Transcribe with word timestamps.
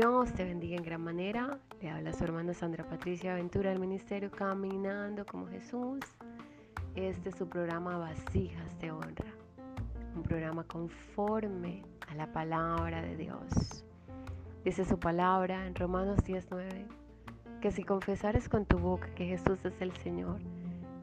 Dios 0.00 0.32
te 0.32 0.44
bendiga 0.44 0.76
en 0.76 0.84
gran 0.84 1.02
manera. 1.02 1.58
Le 1.82 1.90
habla 1.90 2.12
su 2.12 2.22
hermana 2.22 2.54
Sandra 2.54 2.88
Patricia 2.88 3.32
Aventura 3.32 3.70
del 3.70 3.80
Ministerio 3.80 4.30
Caminando 4.30 5.26
como 5.26 5.48
Jesús. 5.48 5.98
Este 6.94 7.30
es 7.30 7.34
su 7.34 7.48
programa 7.48 7.98
Vasijas 7.98 8.78
de 8.78 8.92
Honra. 8.92 9.34
Un 10.14 10.22
programa 10.22 10.62
conforme 10.62 11.82
a 12.06 12.14
la 12.14 12.32
palabra 12.32 13.02
de 13.02 13.16
Dios. 13.16 13.84
Dice 14.64 14.84
su 14.84 15.00
palabra 15.00 15.66
en 15.66 15.74
Romanos 15.74 16.22
19 16.22 16.86
que 17.60 17.72
si 17.72 17.82
confesares 17.82 18.48
con 18.48 18.66
tu 18.66 18.78
boca 18.78 19.12
que 19.16 19.26
Jesús 19.26 19.58
es 19.64 19.82
el 19.82 19.90
Señor 19.96 20.38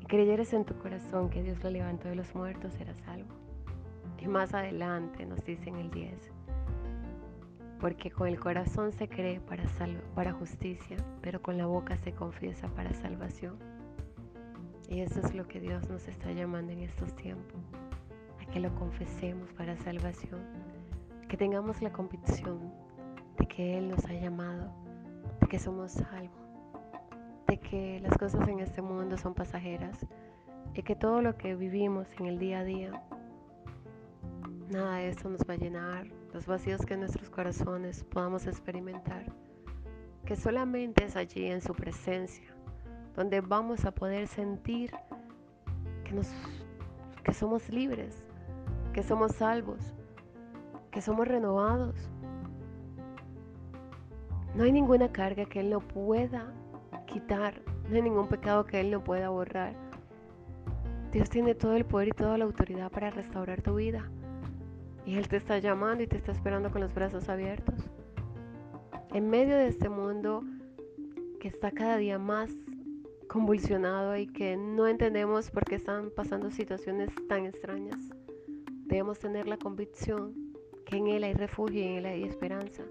y 0.00 0.06
creyeres 0.06 0.54
en 0.54 0.64
tu 0.64 0.74
corazón 0.78 1.28
que 1.28 1.42
Dios 1.42 1.62
lo 1.62 1.68
levantó 1.68 2.08
de 2.08 2.14
los 2.14 2.34
muertos, 2.34 2.72
serás 2.72 2.96
salvo. 3.04 3.34
Y 4.18 4.26
más 4.28 4.54
adelante 4.54 5.26
nos 5.26 5.44
dice 5.44 5.68
en 5.68 5.76
el 5.76 5.90
10 5.90 6.38
porque 7.80 8.10
con 8.10 8.28
el 8.28 8.40
corazón 8.40 8.92
se 8.92 9.08
cree 9.08 9.40
para, 9.40 9.64
para 10.14 10.32
justicia, 10.32 10.96
pero 11.22 11.40
con 11.40 11.56
la 11.56 11.66
boca 11.66 11.96
se 11.96 12.12
confiesa 12.12 12.68
para 12.68 12.92
salvación. 12.92 13.56
Y 14.88 15.00
eso 15.00 15.20
es 15.20 15.34
lo 15.34 15.46
que 15.46 15.60
Dios 15.60 15.88
nos 15.88 16.08
está 16.08 16.32
llamando 16.32 16.72
en 16.72 16.80
estos 16.80 17.14
tiempos, 17.14 17.60
a 18.40 18.50
que 18.50 18.58
lo 18.58 18.74
confesemos 18.74 19.52
para 19.52 19.76
salvación, 19.76 20.40
que 21.28 21.36
tengamos 21.36 21.82
la 21.82 21.92
convicción 21.92 22.72
de 23.38 23.46
que 23.46 23.78
Él 23.78 23.90
nos 23.90 24.04
ha 24.06 24.14
llamado, 24.14 24.72
de 25.40 25.46
que 25.46 25.58
somos 25.58 25.92
salvos, 25.92 26.40
de 27.46 27.58
que 27.58 28.00
las 28.00 28.16
cosas 28.16 28.48
en 28.48 28.60
este 28.60 28.82
mundo 28.82 29.16
son 29.18 29.34
pasajeras 29.34 30.06
y 30.74 30.82
que 30.82 30.96
todo 30.96 31.22
lo 31.22 31.36
que 31.36 31.54
vivimos 31.54 32.06
en 32.18 32.26
el 32.26 32.38
día 32.38 32.60
a 32.60 32.64
día, 32.64 33.02
nada 34.70 34.96
de 34.96 35.08
eso 35.08 35.28
nos 35.28 35.40
va 35.40 35.54
a 35.54 35.58
llenar, 35.58 36.06
los 36.32 36.46
vacíos 36.46 36.84
que 36.84 36.96
nuestros 36.96 37.30
corazones 37.30 38.04
podamos 38.04 38.46
experimentar, 38.46 39.24
que 40.24 40.36
solamente 40.36 41.04
es 41.04 41.16
allí 41.16 41.46
en 41.46 41.60
su 41.60 41.74
presencia 41.74 42.54
donde 43.18 43.40
vamos 43.40 43.84
a 43.84 43.90
poder 43.90 44.28
sentir 44.28 44.92
que, 46.04 46.12
nos, 46.12 46.28
que 47.24 47.34
somos 47.34 47.68
libres, 47.68 48.22
que 48.92 49.02
somos 49.02 49.32
salvos, 49.32 49.80
que 50.92 51.02
somos 51.02 51.26
renovados. 51.26 51.96
No 54.54 54.62
hay 54.62 54.70
ninguna 54.70 55.10
carga 55.10 55.46
que 55.46 55.58
Él 55.58 55.70
no 55.70 55.80
pueda 55.80 56.46
quitar, 57.06 57.60
no 57.88 57.96
hay 57.96 58.02
ningún 58.02 58.28
pecado 58.28 58.64
que 58.64 58.78
Él 58.78 58.92
no 58.92 59.02
pueda 59.02 59.30
borrar. 59.30 59.74
Dios 61.10 61.28
tiene 61.28 61.56
todo 61.56 61.74
el 61.74 61.84
poder 61.84 62.08
y 62.08 62.12
toda 62.12 62.38
la 62.38 62.44
autoridad 62.44 62.88
para 62.92 63.10
restaurar 63.10 63.62
tu 63.62 63.74
vida. 63.74 64.08
Y 65.08 65.16
Él 65.16 65.26
te 65.26 65.38
está 65.38 65.56
llamando 65.58 66.02
y 66.02 66.06
te 66.06 66.18
está 66.18 66.32
esperando 66.32 66.70
con 66.70 66.82
los 66.82 66.92
brazos 66.92 67.30
abiertos. 67.30 67.76
En 69.14 69.30
medio 69.30 69.56
de 69.56 69.68
este 69.68 69.88
mundo 69.88 70.44
que 71.40 71.48
está 71.48 71.70
cada 71.70 71.96
día 71.96 72.18
más 72.18 72.50
convulsionado 73.26 74.18
y 74.18 74.26
que 74.26 74.58
no 74.58 74.86
entendemos 74.86 75.50
por 75.50 75.64
qué 75.64 75.76
están 75.76 76.10
pasando 76.14 76.50
situaciones 76.50 77.08
tan 77.26 77.46
extrañas, 77.46 77.96
debemos 78.84 79.18
tener 79.18 79.48
la 79.48 79.56
convicción 79.56 80.34
que 80.84 80.98
en 80.98 81.06
Él 81.06 81.24
hay 81.24 81.32
refugio 81.32 81.80
y 81.80 81.84
en 81.84 81.94
Él 81.94 82.04
hay 82.04 82.24
esperanza. 82.24 82.82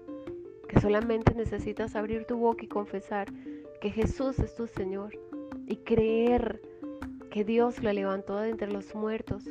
Que 0.68 0.80
solamente 0.80 1.32
necesitas 1.34 1.94
abrir 1.94 2.24
tu 2.24 2.36
boca 2.36 2.64
y 2.64 2.68
confesar 2.68 3.32
que 3.80 3.90
Jesús 3.92 4.40
es 4.40 4.56
tu 4.56 4.66
Señor 4.66 5.16
y 5.68 5.76
creer 5.76 6.60
que 7.30 7.44
Dios 7.44 7.80
lo 7.80 7.92
levantó 7.92 8.38
de 8.38 8.50
entre 8.50 8.72
los 8.72 8.92
muertos 8.96 9.44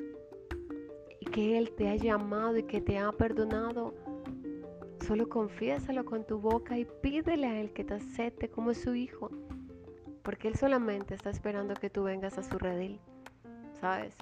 que 1.38 1.55
Él 1.55 1.69
te 1.69 1.88
ha 1.88 1.95
llamado 1.95 2.57
y 2.57 2.63
que 2.63 2.81
te 2.81 2.97
ha 2.97 3.11
perdonado. 3.11 3.93
Solo 5.05 5.30
confiésalo 5.30 6.03
con 6.03 6.25
tu 6.25 6.39
boca 6.39 6.80
y 6.80 6.85
pídele 7.03 7.45
a 7.45 7.61
Él 7.61 7.73
que 7.73 7.83
te 7.83 7.93
acepte 7.93 8.49
como 8.49 8.73
su 8.73 8.95
hijo. 8.95 9.30
Porque 10.23 10.47
Él 10.47 10.55
solamente 10.55 11.14
está 11.14 11.30
esperando 11.30 11.76
que 11.76 11.92
tú 11.92 12.02
vengas 12.02 12.39
a 12.39 12.42
su 12.42 12.58
redil. 12.58 12.99
¿Sabes? 13.80 14.15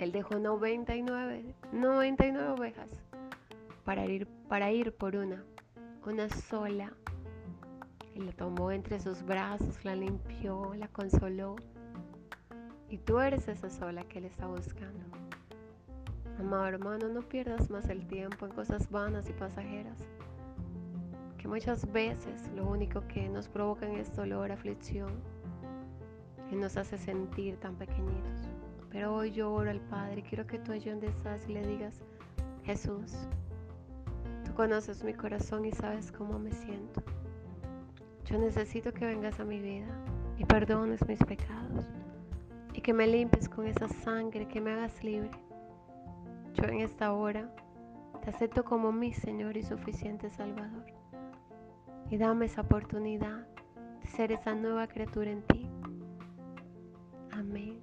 Él 0.00 0.10
dejó 0.10 0.40
99, 0.40 1.54
99 1.70 2.48
ovejas 2.48 2.88
para 3.84 4.04
ir, 4.04 4.26
para 4.48 4.72
ir 4.72 4.90
por 4.90 5.14
una, 5.14 5.44
una 6.04 6.28
sola. 6.30 6.92
Y 8.16 8.22
la 8.22 8.32
tomó 8.32 8.72
entre 8.72 8.98
sus 8.98 9.22
brazos, 9.22 9.84
la 9.84 9.94
limpió, 9.94 10.74
la 10.74 10.88
consoló. 10.88 11.54
Y 12.88 12.98
tú 12.98 13.20
eres 13.20 13.46
esa 13.46 13.70
sola 13.70 14.02
que 14.02 14.18
Él 14.18 14.24
está 14.24 14.48
buscando. 14.48 15.27
Amado 16.38 16.66
hermano, 16.66 17.08
no 17.08 17.22
pierdas 17.22 17.68
más 17.68 17.88
el 17.88 18.06
tiempo 18.06 18.46
en 18.46 18.52
cosas 18.52 18.88
vanas 18.90 19.28
y 19.28 19.32
pasajeras, 19.32 19.98
que 21.36 21.48
muchas 21.48 21.90
veces 21.90 22.48
lo 22.54 22.64
único 22.68 23.02
que 23.08 23.28
nos 23.28 23.48
provocan 23.48 23.96
es 23.96 24.14
dolor, 24.14 24.52
aflicción, 24.52 25.10
y 26.52 26.54
nos 26.54 26.76
hace 26.76 26.96
sentir 26.96 27.56
tan 27.56 27.74
pequeñitos. 27.74 28.48
Pero 28.90 29.16
hoy 29.16 29.32
yo 29.32 29.52
oro 29.52 29.68
al 29.68 29.80
Padre 29.80 30.22
quiero 30.22 30.46
que 30.46 30.60
tú 30.60 30.72
donde 30.72 31.08
estás 31.08 31.48
y 31.48 31.54
le 31.54 31.66
digas, 31.66 32.00
Jesús, 32.62 33.16
tú 34.44 34.54
conoces 34.54 35.02
mi 35.02 35.14
corazón 35.14 35.64
y 35.64 35.72
sabes 35.72 36.12
cómo 36.12 36.38
me 36.38 36.52
siento. 36.52 37.02
Yo 38.26 38.38
necesito 38.38 38.92
que 38.92 39.06
vengas 39.06 39.40
a 39.40 39.44
mi 39.44 39.58
vida 39.58 39.88
y 40.36 40.44
perdones 40.44 41.04
mis 41.08 41.18
pecados 41.18 41.84
y 42.74 42.80
que 42.80 42.92
me 42.92 43.08
limpies 43.08 43.48
con 43.48 43.66
esa 43.66 43.88
sangre, 43.88 44.46
que 44.46 44.60
me 44.60 44.70
hagas 44.70 45.02
libre 45.02 45.30
yo 46.54 46.64
en 46.64 46.80
esta 46.80 47.12
hora 47.12 47.50
te 48.22 48.30
acepto 48.30 48.64
como 48.64 48.92
mi 48.92 49.12
Señor 49.12 49.56
y 49.56 49.62
suficiente 49.62 50.30
Salvador. 50.30 50.86
Y 52.10 52.16
dame 52.16 52.46
esa 52.46 52.62
oportunidad 52.62 53.46
de 54.00 54.06
ser 54.08 54.32
esa 54.32 54.54
nueva 54.54 54.86
criatura 54.86 55.30
en 55.30 55.42
ti. 55.42 55.68
Amén. 57.30 57.80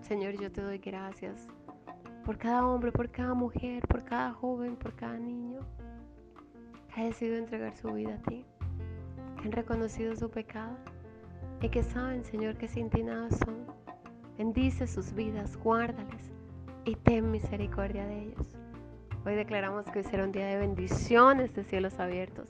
Señor, 0.00 0.34
yo 0.40 0.50
te 0.50 0.62
doy 0.62 0.78
gracias 0.78 1.48
por 2.24 2.38
cada 2.38 2.66
hombre, 2.66 2.92
por 2.92 3.10
cada 3.10 3.34
mujer, 3.34 3.86
por 3.88 4.04
cada 4.04 4.32
joven, 4.32 4.76
por 4.76 4.94
cada 4.94 5.18
niño 5.18 5.60
que 6.94 7.00
ha 7.00 7.04
decidido 7.04 7.38
entregar 7.38 7.74
su 7.74 7.92
vida 7.92 8.14
a 8.14 8.22
ti, 8.28 8.44
que 9.36 9.48
han 9.48 9.52
reconocido 9.52 10.14
su 10.16 10.30
pecado 10.30 10.76
y 11.60 11.68
que 11.68 11.82
saben, 11.82 12.24
Señor, 12.24 12.56
que 12.56 12.68
sin 12.68 12.90
ti 12.90 13.02
nada 13.02 13.30
son. 13.30 13.66
Bendice 14.36 14.86
sus 14.86 15.12
vidas, 15.12 15.56
guárdales 15.56 16.32
y 16.84 16.96
ten 16.96 17.30
misericordia 17.30 18.06
de 18.06 18.22
ellos. 18.22 18.46
Hoy 19.24 19.34
declaramos 19.34 19.86
que 19.86 20.00
hoy 20.00 20.04
será 20.04 20.24
un 20.24 20.32
día 20.32 20.46
de 20.46 20.56
bendiciones 20.56 21.54
de 21.54 21.64
cielos 21.64 21.98
abiertos. 22.00 22.48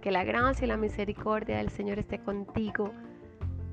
Que 0.00 0.10
la 0.10 0.24
gracia 0.24 0.64
y 0.64 0.68
la 0.68 0.76
misericordia 0.76 1.58
del 1.58 1.70
Señor 1.70 1.98
esté 1.98 2.18
contigo. 2.18 2.92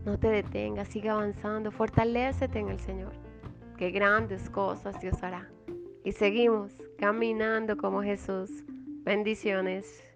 No 0.05 0.19
te 0.19 0.29
detengas, 0.29 0.89
sigue 0.89 1.09
avanzando, 1.09 1.71
fortalécete 1.71 2.59
en 2.59 2.69
el 2.69 2.79
Señor. 2.79 3.13
Que 3.77 3.89
grandes 3.89 4.49
cosas 4.49 4.99
Dios 4.99 5.23
hará. 5.23 5.49
Y 6.03 6.11
seguimos 6.11 6.73
caminando 6.99 7.77
como 7.77 8.03
Jesús. 8.03 8.63
Bendiciones. 9.03 10.08